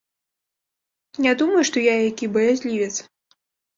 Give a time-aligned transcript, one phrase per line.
[1.27, 2.93] Не думай, што я які баязлівец.